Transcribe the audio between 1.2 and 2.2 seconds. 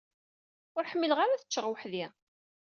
ad ččeɣ weḥd-i.